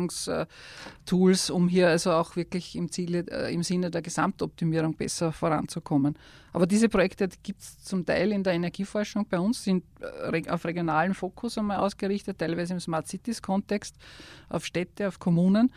[0.05, 6.17] Regulierungstools, um hier also auch wirklich im, Ziele, äh, im Sinne der Gesamtoptimierung besser voranzukommen.
[6.53, 10.65] Aber diese Projekte gibt es zum Teil in der Energieforschung bei uns, sind äh, auf
[10.65, 13.95] regionalen Fokus einmal ausgerichtet, teilweise im Smart Cities Kontext,
[14.49, 15.71] auf Städte, auf Kommunen.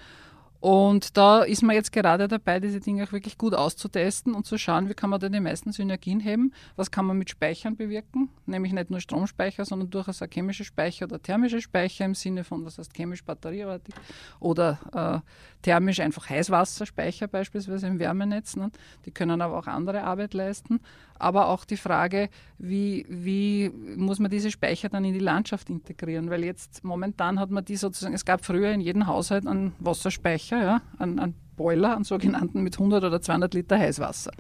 [0.61, 4.59] Und da ist man jetzt gerade dabei, diese Dinge auch wirklich gut auszutesten und zu
[4.59, 8.29] schauen, wie kann man da die meisten Synergien heben, was kann man mit Speichern bewirken,
[8.47, 12.65] nämlich nicht nur Stromspeicher, sondern durchaus auch chemische Speicher oder thermische Speicher im Sinne von,
[12.65, 13.95] was heißt chemisch batterieartig
[14.41, 15.31] oder äh,
[15.63, 18.57] thermisch einfach Heißwasserspeicher beispielsweise im Wärmenetz.
[18.57, 18.73] Ne?
[19.07, 20.81] Die können aber auch andere Arbeit leisten.
[21.19, 22.29] Aber auch die Frage,
[22.59, 27.51] wie, wie muss man diese Speicher dann in die Landschaft integrieren, weil jetzt momentan hat
[27.51, 31.35] man die sozusagen, es gab früher in jedem Haushalt einen Wasserspeicher, Speicher, ja, einen, einen
[31.57, 34.33] Boiler, einen sogenannten mit 100 oder 200 Liter Heißwasser.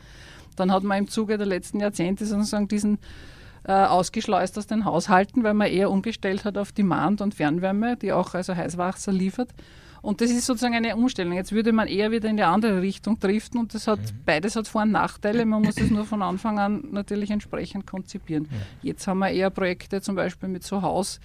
[0.56, 2.98] Dann hat man im Zuge der letzten Jahrzehnte sozusagen diesen
[3.64, 8.12] äh, ausgeschleust aus den Haushalten, weil man eher umgestellt hat auf Demand und Fernwärme, die
[8.12, 9.50] auch also Heißwasser liefert.
[10.02, 11.32] Und das ist sozusagen eine Umstellung.
[11.32, 14.22] Jetzt würde man eher wieder in die andere Richtung driften und das hat, mhm.
[14.24, 15.44] beides hat Vor- und Nachteile.
[15.44, 18.48] Man muss es nur von Anfang an natürlich entsprechend konzipieren.
[18.50, 18.58] Ja.
[18.90, 21.20] Jetzt haben wir eher Projekte zum Beispiel mit so Haus,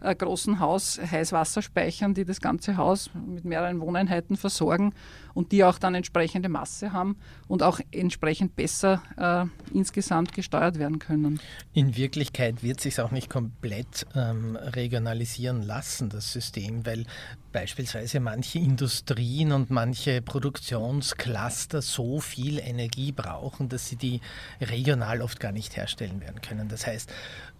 [0.00, 4.94] äh, großen Haus Heißwasserspeichern, die das ganze Haus mit mehreren Wohneinheiten versorgen
[5.34, 7.16] und die auch dann entsprechende Masse haben
[7.48, 11.40] und auch entsprechend besser äh, insgesamt gesteuert werden können.
[11.72, 17.04] In Wirklichkeit wird sich auch nicht komplett ähm, regionalisieren lassen, das System, weil
[17.52, 24.20] beispielsweise manche Industrien und manche Produktionscluster so viel Energie brauchen, dass sie die
[24.60, 26.68] regional oft gar nicht herstellen werden können.
[26.68, 27.10] Das heißt,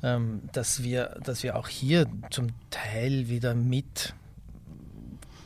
[0.03, 4.15] ähm, dass, wir, dass wir auch hier zum Teil wieder mit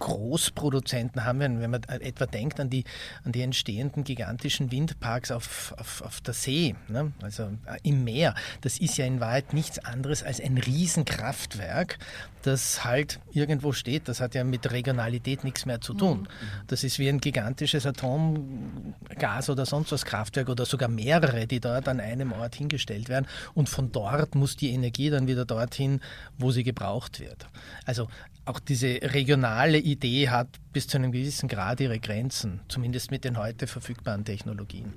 [0.03, 2.83] Großproduzenten haben, wenn, wenn man etwa denkt an die,
[3.25, 7.13] an die entstehenden gigantischen Windparks auf, auf, auf der See, ne?
[7.23, 8.35] also äh, im Meer.
[8.63, 12.01] Das ist ja in Wahrheit nichts anderes als ein Riesenkraftwerk,
[12.43, 14.09] das halt irgendwo steht.
[14.09, 16.23] Das hat ja mit Regionalität nichts mehr zu tun.
[16.23, 16.27] Mhm.
[16.67, 21.87] Das ist wie ein gigantisches Atomgas oder sonst was Kraftwerk oder sogar mehrere, die dort
[21.87, 23.29] an einem Ort hingestellt werden.
[23.55, 26.01] Und von dort muss die Energie dann wieder dorthin,
[26.39, 27.47] wo sie gebraucht wird.
[27.87, 28.09] Also
[28.45, 33.39] auch diese regionale Idee hat bis zu einem gewissen Grad ihre Grenzen, zumindest mit den
[33.39, 34.93] heute verfügbaren Technologien,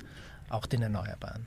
[0.49, 1.45] auch den Erneuerbaren.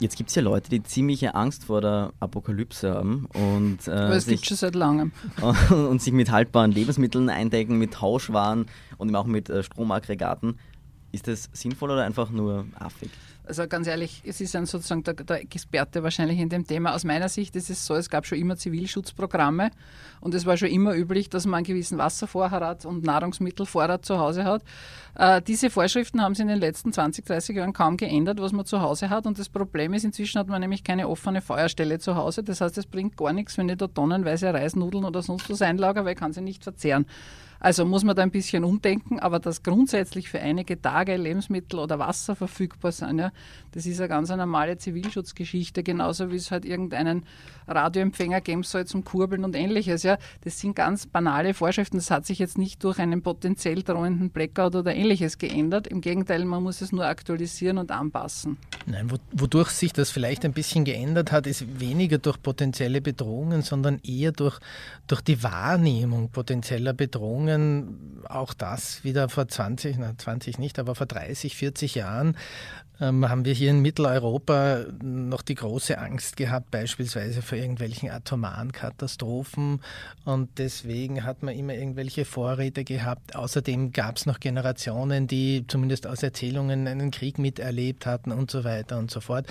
[0.00, 4.44] Jetzt gibt es ja Leute, die ziemliche Angst vor der Apokalypse haben und, äh, sich,
[4.44, 5.10] schon seit langem.
[5.40, 10.60] Und, und, sich mit haltbaren Lebensmitteln eindecken, mit Tauschwaren und auch mit äh, Stromaggregaten.
[11.12, 13.10] Ist das sinnvoll oder einfach nur affig?
[13.48, 16.94] Also ganz ehrlich, es ist ein sozusagen der, der, Experte wahrscheinlich in dem Thema.
[16.94, 19.70] Aus meiner Sicht ist es so, es gab schon immer Zivilschutzprogramme
[20.20, 24.44] und es war schon immer üblich, dass man einen gewissen Wasservorrat und Nahrungsmittelvorrat zu Hause
[24.44, 24.62] hat.
[25.14, 28.66] Äh, diese Vorschriften haben sich in den letzten 20, 30 Jahren kaum geändert, was man
[28.66, 29.24] zu Hause hat.
[29.24, 32.42] Und das Problem ist, inzwischen hat man nämlich keine offene Feuerstelle zu Hause.
[32.42, 36.04] Das heißt, es bringt gar nichts, wenn ich da tonnenweise Reisnudeln oder sonst was einlager,
[36.04, 37.06] weil ich kann sie nicht verzehren.
[37.60, 41.98] Also muss man da ein bisschen umdenken, aber dass grundsätzlich für einige Tage Lebensmittel oder
[41.98, 43.32] Wasser verfügbar sind, ja,
[43.72, 47.24] das ist eine ganz normale Zivilschutzgeschichte, genauso wie es halt irgendeinen
[47.66, 50.02] Radioempfänger geben soll zum Kurbeln und ähnliches.
[50.02, 50.18] Ja.
[50.42, 51.98] Das sind ganz banale Vorschriften.
[51.98, 55.86] Das hat sich jetzt nicht durch einen potenziell drohenden Blackout oder ähnliches geändert.
[55.86, 58.56] Im Gegenteil, man muss es nur aktualisieren und anpassen.
[58.86, 63.98] Nein, wodurch sich das vielleicht ein bisschen geändert hat, ist weniger durch potenzielle Bedrohungen, sondern
[64.02, 64.58] eher durch,
[65.06, 67.47] durch die Wahrnehmung potenzieller Bedrohungen.
[68.28, 72.36] Auch das wieder vor 20, na 20 nicht, aber vor 30, 40 Jahren
[73.00, 78.72] ähm, haben wir hier in Mitteleuropa noch die große Angst gehabt, beispielsweise vor irgendwelchen atomaren
[78.72, 79.80] Katastrophen.
[80.24, 83.36] Und deswegen hat man immer irgendwelche Vorräte gehabt.
[83.36, 88.64] Außerdem gab es noch Generationen, die zumindest aus Erzählungen einen Krieg miterlebt hatten und so
[88.64, 89.46] weiter und so fort.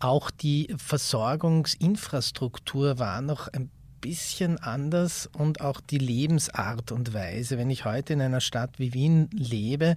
[0.00, 7.58] Auch die Versorgungsinfrastruktur war noch ein bisschen anders und auch die Lebensart und Weise.
[7.58, 9.96] Wenn ich heute in einer Stadt wie Wien lebe,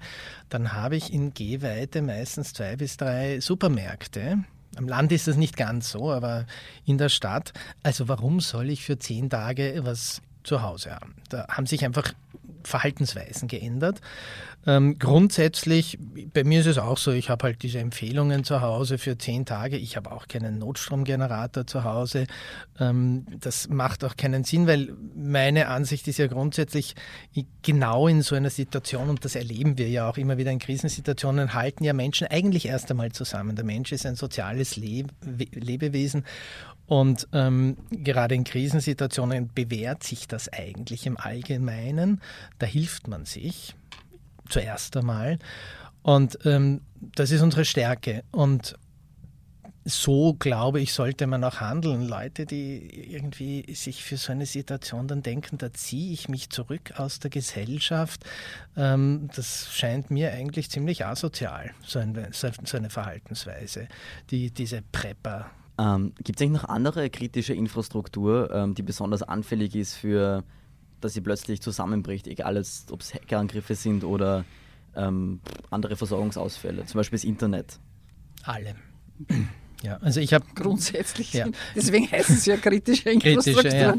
[0.49, 4.43] dann habe ich in Gehweite meistens zwei bis drei Supermärkte.
[4.75, 6.45] Am Land ist das nicht ganz so, aber
[6.85, 7.53] in der Stadt.
[7.83, 11.15] Also warum soll ich für zehn Tage was zu Hause haben?
[11.29, 12.13] Da haben sich einfach
[12.67, 14.02] Verhaltensweisen geändert.
[14.67, 15.97] Ähm, grundsätzlich,
[16.34, 19.45] bei mir ist es auch so, ich habe halt diese Empfehlungen zu Hause für zehn
[19.45, 19.78] Tage.
[19.78, 22.28] Ich habe auch keinen Notstromgenerator zu Hause.
[22.80, 26.95] Ähm, das macht auch keinen Sinn, weil meine Ansicht ist ja grundsätzlich,
[27.63, 31.56] genau in so einer Situation, und das erleben wir ja auch immer wieder in Krisensituationen,
[31.56, 33.56] halten ja Menschen eigentlich erst einmal zusammen.
[33.56, 35.06] Der Mensch ist ein soziales Le
[35.54, 36.24] Lebewesen
[36.91, 42.19] und ähm, gerade in Krisensituationen bewährt sich das eigentlich im Allgemeinen.
[42.60, 43.75] Da hilft man sich
[44.49, 45.39] zuerst einmal.
[46.01, 46.82] Und ähm,
[47.15, 48.25] das ist unsere Stärke.
[48.32, 48.77] Und
[49.86, 52.10] so, glaube ich, sollte man auch handeln.
[52.10, 56.95] Leute, die irgendwie sich für so eine Situation dann denken, da ziehe ich mich zurück
[56.97, 58.25] aus der Gesellschaft,
[58.75, 63.88] ähm, das scheint mir eigentlich ziemlich asozial, so eine, so eine Verhaltensweise,
[64.30, 65.51] die, diese Prepper.
[65.82, 70.44] Ähm, Gibt es eigentlich noch andere kritische Infrastruktur, ähm, die besonders anfällig ist für
[71.02, 74.46] dass sie plötzlich zusammenbricht, egal ob es Hackerangriffe sind oder
[74.96, 77.80] ähm, andere Versorgungsausfälle, zum Beispiel das Internet.
[78.44, 78.76] Alle.
[79.84, 81.48] Ja, also ich habe grundsätzlich, ja.
[81.76, 83.63] deswegen heißt es ja kritische Infrastruktur.
[83.63, 83.96] Kritische, ja.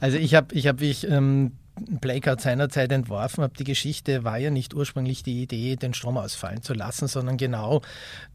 [0.00, 4.38] Also ich habe, ich habe, wie ich ähm, Blackout seinerzeit entworfen habe, die Geschichte war
[4.38, 7.80] ja nicht ursprünglich die Idee, den Strom ausfallen zu lassen, sondern genau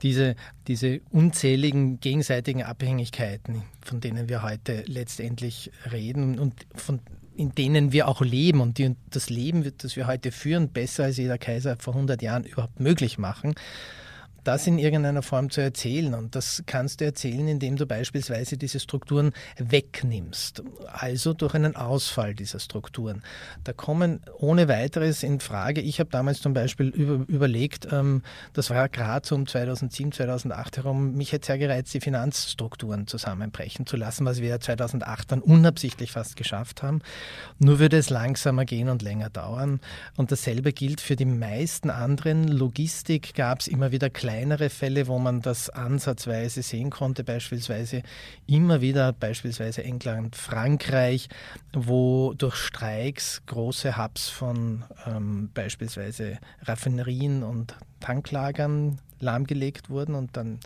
[0.02, 0.36] diese,
[0.68, 7.00] diese unzähligen gegenseitigen Abhängigkeiten, von denen wir heute letztendlich reden und von
[7.36, 11.18] in denen wir auch leben und die das Leben, das wir heute führen, besser als
[11.18, 13.54] jeder Kaiser vor 100 Jahren überhaupt möglich machen.
[14.48, 16.14] Das in irgendeiner Form zu erzählen.
[16.14, 22.34] Und das kannst du erzählen, indem du beispielsweise diese Strukturen wegnimmst, also durch einen Ausfall
[22.34, 23.24] dieser Strukturen.
[23.66, 28.22] Da kommen ohne weiteres in Frage, ich habe damals zum Beispiel über, überlegt, ähm,
[28.54, 33.86] das war gerade so um 2007, 2008 herum, mich hätte sehr gereizt, die Finanzstrukturen zusammenbrechen
[33.86, 37.02] zu lassen, was wir ja 2008 dann unabsichtlich fast geschafft haben.
[37.60, 39.82] Nur würde es langsamer gehen und länger dauern.
[40.16, 42.48] Und dasselbe gilt für die meisten anderen.
[42.48, 48.04] Logistik gab es immer wieder kleinere Fälle, wo man das ansatzweise sehen konnte, beispielsweise
[48.46, 51.28] immer wieder, beispielsweise England, Frankreich,
[51.74, 60.60] wo durch Streiks große Hubs von ähm, beispielsweise Raffinerien und Tanklagern lahmgelegt wurden und dann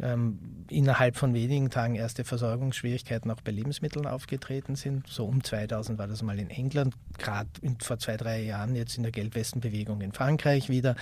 [0.00, 5.06] ähm, innerhalb von wenigen Tagen erste Versorgungsschwierigkeiten auch bei Lebensmitteln aufgetreten sind.
[5.06, 7.48] So um 2000 war das mal in England, gerade
[7.80, 10.96] vor zwei, drei Jahren jetzt in der Geldwestenbewegung in Frankreich wieder.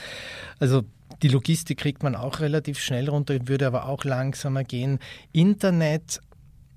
[0.59, 0.83] Also
[1.22, 4.98] die Logistik kriegt man auch relativ schnell runter, würde aber auch langsamer gehen.
[5.33, 6.20] Internet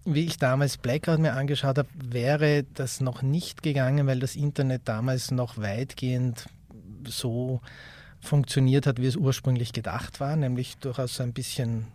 [0.06, 4.84] wie ich damals Blackout mir angeschaut habe, wäre das noch nicht gegangen, weil das Internet
[4.86, 6.46] damals noch weitgehend
[7.08, 7.60] so
[8.22, 11.88] funktioniert hat, wie es ursprünglich gedacht war, nämlich durchaus ein bisschen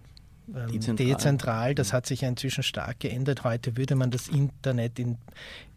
[0.54, 1.74] ähm, dezentral.
[1.74, 3.44] Das hat sich ja inzwischen stark geändert.
[3.44, 5.18] Heute würde man das Internet in,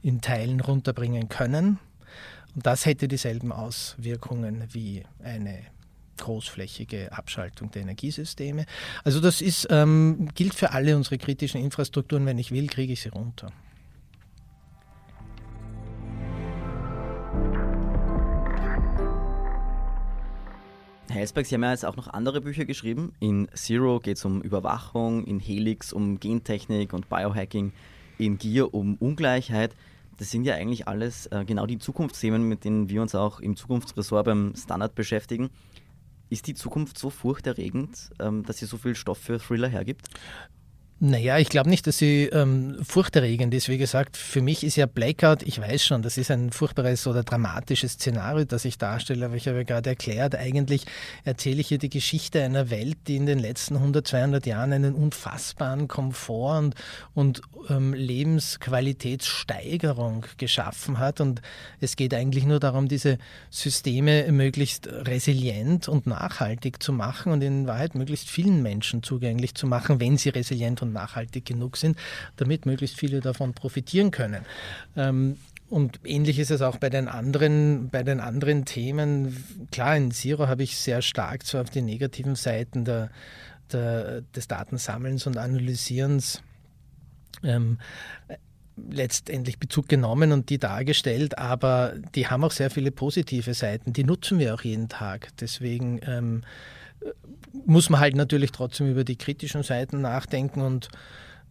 [0.02, 1.80] in Teilen runterbringen können.
[2.56, 5.60] Und das hätte dieselben Auswirkungen wie eine
[6.18, 8.66] großflächige Abschaltung der Energiesysteme.
[9.04, 12.26] Also das ist, ähm, gilt für alle unsere kritischen Infrastrukturen.
[12.26, 13.52] Wenn ich will, kriege ich sie runter.
[21.10, 23.13] Helsberg, Sie haben ja jetzt auch noch andere Bücher geschrieben.
[23.20, 27.74] In Zero geht es um Überwachung, in Helix um Gentechnik und Biohacking,
[28.18, 29.76] in Gear um Ungleichheit.
[30.18, 33.56] Das sind ja eigentlich alles äh, genau die Zukunftsthemen, mit denen wir uns auch im
[33.56, 35.50] Zukunftsressort beim Standard beschäftigen.
[36.30, 40.08] Ist die Zukunft so furchterregend, ähm, dass sie so viel Stoff für Thriller hergibt?
[41.06, 43.68] Naja, ich glaube nicht, dass sie ähm, furchterregend ist.
[43.68, 47.24] Wie gesagt, für mich ist ja Blackout, ich weiß schon, das ist ein furchtbares oder
[47.24, 50.86] dramatisches Szenario, das ich darstelle, aber ich habe ja gerade erklärt, eigentlich
[51.26, 54.96] erzähle ich hier die Geschichte einer Welt, die in den letzten 100, 200 Jahren einen
[54.96, 56.76] unfassbaren Komfort und,
[57.13, 61.20] und ähm, Lebensqualitätssteigerung geschaffen hat.
[61.20, 61.42] Und
[61.82, 63.18] es geht eigentlich nur darum, diese
[63.50, 69.68] Systeme möglichst resilient und nachhaltig zu machen und in Wahrheit möglichst vielen Menschen zugänglich zu
[69.68, 71.97] machen, wenn sie resilient und nachhaltig genug sind,
[72.38, 74.45] damit möglichst viele davon profitieren können.
[74.95, 75.38] Ähm,
[75.69, 79.43] und ähnlich ist es auch bei den anderen, bei den anderen Themen.
[79.71, 83.10] Klar, in Zero habe ich sehr stark zwar auf die negativen Seiten der,
[83.71, 86.43] der, des Datensammelns und Analysierens
[87.41, 87.79] ähm,
[88.77, 93.93] letztendlich Bezug genommen und die dargestellt, aber die haben auch sehr viele positive Seiten.
[93.93, 95.29] Die nutzen wir auch jeden Tag.
[95.39, 96.43] Deswegen ähm,
[97.66, 100.89] muss man halt natürlich trotzdem über die kritischen Seiten nachdenken und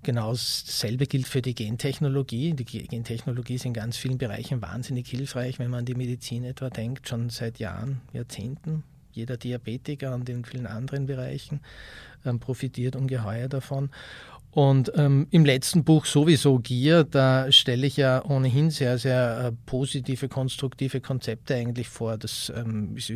[0.03, 2.55] genau dasselbe gilt für die Gentechnologie.
[2.55, 6.71] Die Gentechnologie ist in ganz vielen Bereichen wahnsinnig hilfreich, wenn man an die Medizin etwa
[6.71, 8.85] denkt, schon seit Jahren, Jahrzehnten.
[9.13, 11.61] Jeder Diabetiker und in vielen anderen Bereichen
[12.25, 13.91] ähm, profitiert ungeheuer davon.
[14.55, 19.53] Und ähm, im letzten Buch sowieso Gier, da stelle ich ja ohnehin sehr, sehr äh,
[19.65, 22.19] positive, konstruktive Konzepte eigentlich vor.
[22.19, 23.11] Das ähm, ist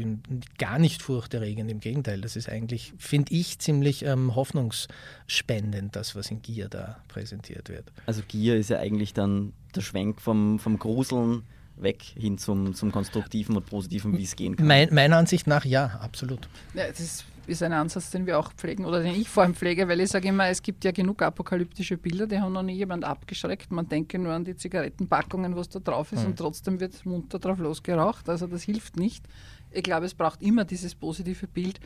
[0.57, 2.23] gar nicht furchterregend, im Gegenteil.
[2.23, 7.93] Das ist eigentlich, finde ich, ziemlich ähm, hoffnungsspendend, das, was in Gier da präsentiert wird.
[8.07, 11.43] Also Gier ist ja eigentlich dann der Schwenk vom, vom Gruseln
[11.77, 14.67] weg hin zum, zum Konstruktiven und Positiven, wie es gehen kann.
[14.67, 16.49] Mein, meiner Ansicht nach ja, absolut.
[16.73, 19.55] Ja, das ist ist ein Ansatz, den wir auch pflegen oder den ich vor allem
[19.55, 22.75] pflege, weil ich sage immer, es gibt ja genug apokalyptische Bilder, die haben noch nie
[22.75, 23.71] jemand abgeschreckt.
[23.73, 26.27] Man denke nur an die Zigarettenpackungen, was da drauf ist mhm.
[26.27, 28.29] und trotzdem wird munter drauf losgeraucht.
[28.29, 29.25] Also das hilft nicht.
[29.71, 31.81] Ich glaube, es braucht immer dieses positive Bild.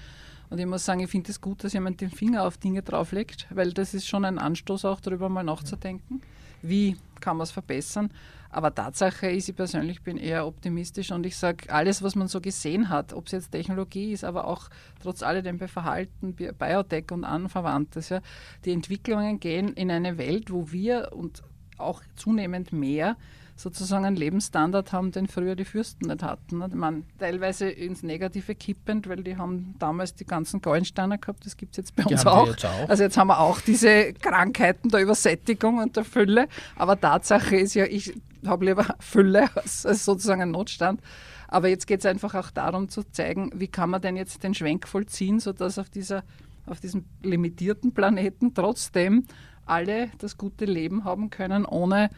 [0.51, 3.47] Und ich muss sagen, ich finde es gut, dass jemand den Finger auf Dinge drauflegt,
[3.51, 6.21] weil das ist schon ein Anstoß auch darüber mal nachzudenken.
[6.63, 8.11] Wie kann man es verbessern?
[8.51, 12.41] Aber Tatsache ist, ich persönlich bin eher optimistisch und ich sage, alles, was man so
[12.41, 14.69] gesehen hat, ob es jetzt Technologie ist, aber auch
[15.01, 18.21] trotz alledem bei Verhalten, Biotech und Anverwandtes, ja,
[18.65, 21.43] die Entwicklungen gehen in eine Welt, wo wir und
[21.79, 23.17] auch zunehmend mehr
[23.61, 26.57] sozusagen einen Lebensstandard haben, den früher die Fürsten nicht hatten.
[26.57, 31.73] Man, teilweise ins Negative kippend, weil die haben damals die ganzen Goldensteiner gehabt, das gibt
[31.73, 32.49] es jetzt bei uns auch.
[32.49, 32.89] Jetzt auch.
[32.89, 36.49] Also jetzt haben wir auch diese Krankheiten der Übersättigung und der Fülle.
[36.77, 38.15] Aber Tatsache ist ja, ich
[38.47, 41.01] habe lieber Fülle als, als sozusagen einen Notstand.
[41.49, 44.55] Aber jetzt geht es einfach auch darum zu zeigen, wie kann man denn jetzt den
[44.55, 46.23] Schwenk vollziehen, sodass auf, dieser,
[46.67, 49.27] auf diesem limitierten Planeten trotzdem
[49.67, 52.11] alle das gute Leben haben können, ohne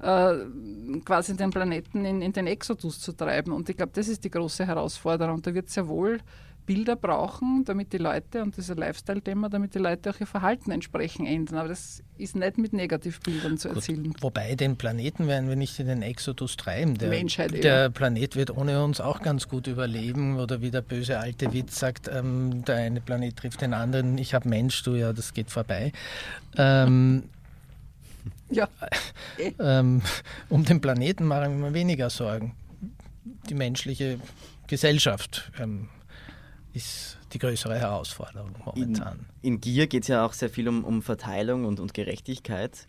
[0.00, 3.52] quasi den Planeten in, in, den Exodus zu treiben.
[3.52, 5.42] Und ich glaube, das ist die große Herausforderung.
[5.42, 6.18] Da wird sehr wohl
[6.68, 11.26] Bilder brauchen, damit die Leute, und ein Lifestyle-Thema, damit die Leute auch ihr Verhalten entsprechend
[11.26, 11.56] ändern.
[11.56, 14.12] Aber das ist nicht mit Negativbildern zu erzielen.
[14.12, 16.98] Gut, wobei den Planeten werden wir nicht in den Exodus treiben.
[16.98, 17.88] Der, Menschheit, der ja.
[17.88, 20.38] Planet wird ohne uns auch ganz gut überleben.
[20.38, 24.18] Oder wie der böse alte Witz sagt, ähm, der eine Planet trifft den anderen.
[24.18, 25.92] Ich habe Mensch, du ja, das geht vorbei.
[26.58, 27.24] Ähm,
[28.50, 28.68] ja.
[29.58, 30.02] ähm,
[30.48, 32.54] um den Planeten machen wir weniger Sorgen.
[33.48, 34.18] Die menschliche
[34.66, 35.88] Gesellschaft ähm,
[36.72, 39.26] ist die größere Herausforderung momentan.
[39.42, 42.88] In, in Gier geht es ja auch sehr viel um, um Verteilung und, und Gerechtigkeit.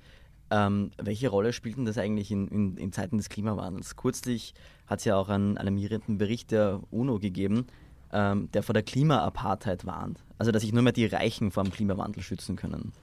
[0.52, 3.96] Ähm, welche Rolle spielt denn das eigentlich in, in, in Zeiten des Klimawandels?
[3.96, 4.54] Kürzlich
[4.88, 7.68] hat es ja auch einen alarmierenden Bericht der UNO gegeben,
[8.12, 10.24] ähm, der vor der Klimaapartheid warnt.
[10.38, 12.94] Also dass sich nur mehr die Reichen vor dem Klimawandel schützen können.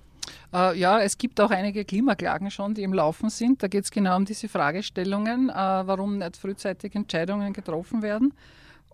[0.53, 3.63] Äh, ja, es gibt auch einige Klimaklagen schon, die im Laufen sind.
[3.63, 8.33] Da geht es genau um diese Fragestellungen, äh, warum nicht frühzeitig Entscheidungen getroffen werden.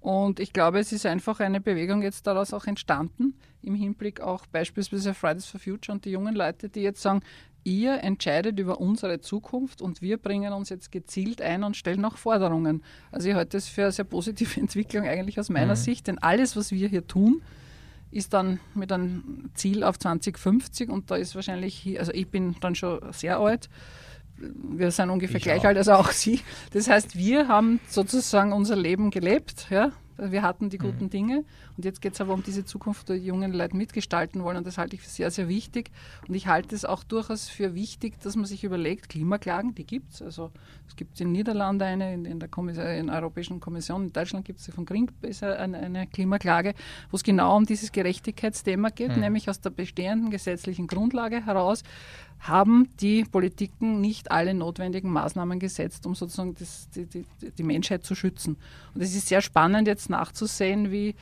[0.02, 4.46] Und ich glaube, es ist einfach eine Bewegung jetzt daraus auch entstanden, im Hinblick auch
[4.46, 7.22] beispielsweise Fridays for Future und die jungen Leute, die jetzt sagen,
[7.62, 12.16] ihr entscheidet über unsere Zukunft und wir bringen uns jetzt gezielt ein und stellen auch
[12.16, 12.82] Forderungen.
[13.12, 15.80] Also ich halte das für eine sehr positive Entwicklung eigentlich aus meiner mhm.
[15.80, 17.40] Sicht, denn alles, was wir hier tun,
[18.12, 22.74] ist dann mit einem Ziel auf 2050 und da ist wahrscheinlich, also ich bin dann
[22.74, 23.68] schon sehr alt,
[24.36, 25.66] wir sind ungefähr ich gleich auch.
[25.66, 26.40] alt als auch Sie.
[26.72, 31.10] Das heißt, wir haben sozusagen unser Leben gelebt, ja, wir hatten die guten mhm.
[31.10, 31.44] Dinge
[31.76, 34.78] und jetzt geht es aber um diese Zukunft, die jungen Leute mitgestalten wollen und das
[34.78, 35.90] halte ich für sehr, sehr wichtig.
[36.28, 40.12] Und ich halte es auch durchaus für wichtig, dass man sich überlegt, Klimaklagen, die gibt
[40.12, 40.22] es.
[40.22, 40.50] Also
[40.88, 42.48] es gibt in Niederlande eine, in, in der,
[42.98, 46.74] in der Europäischen Kommission, in Deutschland gibt es von Greenpeace eine, eine Klimaklage,
[47.10, 49.20] wo es genau um dieses Gerechtigkeitsthema geht, mhm.
[49.20, 51.82] nämlich aus der bestehenden gesetzlichen Grundlage heraus
[52.42, 57.24] haben die Politiken nicht alle notwendigen Maßnahmen gesetzt, um sozusagen das, die, die,
[57.56, 58.56] die Menschheit zu schützen.
[58.94, 61.14] Und es ist sehr spannend jetzt nachzusehen, wie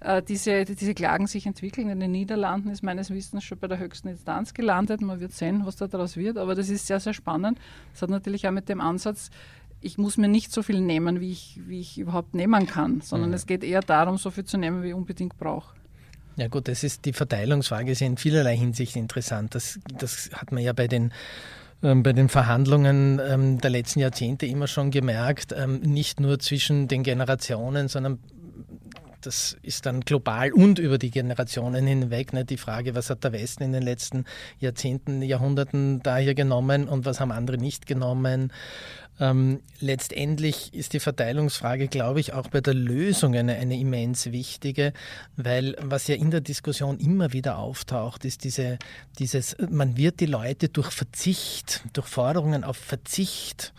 [0.00, 1.88] äh, diese, diese Klagen sich entwickeln.
[1.90, 5.00] In den Niederlanden ist meines Wissens schon bei der höchsten Instanz gelandet.
[5.00, 6.38] Man wird sehen, was da daraus wird.
[6.38, 7.60] Aber das ist sehr, sehr spannend.
[7.92, 9.30] Das hat natürlich auch mit dem Ansatz,
[9.80, 13.30] ich muss mir nicht so viel nehmen, wie ich, wie ich überhaupt nehmen kann, sondern
[13.30, 13.36] mhm.
[13.36, 15.74] es geht eher darum, so viel zu nehmen, wie ich unbedingt brauche.
[16.36, 19.54] Ja gut, das ist die Verteilungsfrage, ist in vielerlei Hinsicht interessant.
[19.54, 21.12] Das, das hat man ja bei den
[21.82, 26.88] ähm, bei den Verhandlungen ähm, der letzten Jahrzehnte immer schon gemerkt, ähm, nicht nur zwischen
[26.88, 28.18] den Generationen, sondern
[29.26, 32.32] das ist dann global und über die Generationen hinweg.
[32.32, 32.44] Ne?
[32.44, 34.24] Die Frage, was hat der Westen in den letzten
[34.58, 38.52] Jahrzehnten, Jahrhunderten da hier genommen und was haben andere nicht genommen?
[39.20, 44.92] Ähm, letztendlich ist die Verteilungsfrage, glaube ich, auch bei der Lösung eine, eine immens wichtige,
[45.36, 48.78] weil was ja in der Diskussion immer wieder auftaucht, ist diese,
[49.20, 53.72] dieses, man wird die Leute durch Verzicht, durch Forderungen auf Verzicht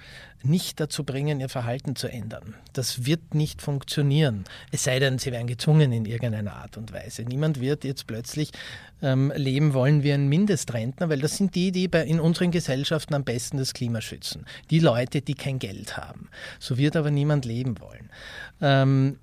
[0.45, 2.55] nicht dazu bringen, ihr Verhalten zu ändern.
[2.73, 4.45] Das wird nicht funktionieren.
[4.71, 7.23] Es sei denn, sie werden gezwungen in irgendeiner Art und Weise.
[7.23, 8.51] Niemand wird jetzt plötzlich
[9.01, 13.13] ähm, leben wollen wie ein Mindestrentner, weil das sind die, die bei, in unseren Gesellschaften
[13.13, 14.45] am besten das Klima schützen.
[14.69, 16.29] Die Leute, die kein Geld haben.
[16.59, 18.09] So wird aber niemand leben wollen.
[18.61, 19.19] Ähm,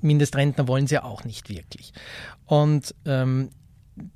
[0.00, 1.92] Mindestrentner wollen sie auch nicht wirklich.
[2.46, 3.50] Und ähm,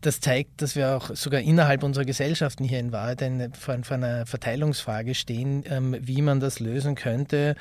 [0.01, 3.23] das zeigt, dass wir auch sogar innerhalb unserer Gesellschaften hier in Wahrheit
[3.57, 7.57] vor, einer Verteilungsfrage stehen, ähm, wie man das lösen könnte.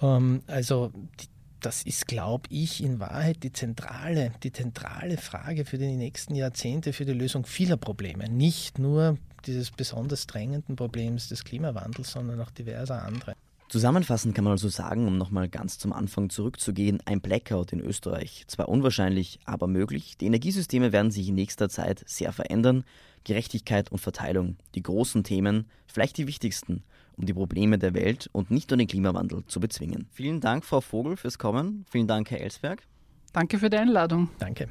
[0.00, 0.92] Ähm, also
[1.60, 6.92] das ist, glaube ich, in Wahrheit die zentrale, die zentrale Frage für die nächsten Jahrzehnte,
[6.92, 8.28] für die Lösung vieler Probleme.
[8.28, 13.34] Nicht nur dieses besonders drängenden Problems des Klimawandels, sondern auch diverser andere.
[13.68, 18.44] Zusammenfassend kann man also sagen, um nochmal ganz zum Anfang zurückzugehen, ein Blackout in Österreich.
[18.46, 20.16] Zwar unwahrscheinlich, aber möglich.
[20.18, 22.84] Die Energiesysteme werden sich in nächster Zeit sehr verändern.
[23.24, 26.84] Gerechtigkeit und Verteilung, die großen Themen, vielleicht die wichtigsten,
[27.16, 30.06] um die Probleme der Welt und nicht nur den Klimawandel zu bezwingen.
[30.12, 31.84] Vielen Dank, Frau Vogel, fürs Kommen.
[31.90, 32.82] Vielen Dank, Herr Ellsberg.
[33.32, 34.28] Danke für die Einladung.
[34.38, 34.68] Danke.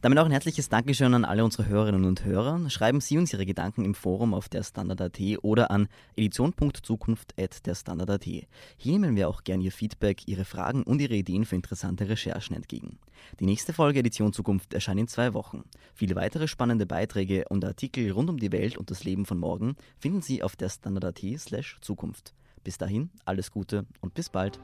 [0.00, 2.70] Damit auch ein herzliches Dankeschön an alle unsere Hörerinnen und Hörer.
[2.70, 8.26] Schreiben Sie uns Ihre Gedanken im Forum auf der Standard.at oder an edition.zukunft.at.
[8.76, 12.54] Hier nehmen wir auch gern Ihr Feedback, Ihre Fragen und Ihre Ideen für interessante Recherchen
[12.54, 13.00] entgegen.
[13.40, 15.64] Die nächste Folge Edition Zukunft erscheint in zwei Wochen.
[15.94, 19.74] Viele weitere spannende Beiträge und Artikel rund um die Welt und das Leben von morgen
[19.98, 22.34] finden Sie auf der Standard.at slash Zukunft.
[22.62, 24.60] Bis dahin, alles Gute und bis bald.